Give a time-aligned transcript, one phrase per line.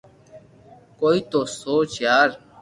[0.99, 2.29] ڪوئي تو سوچ يار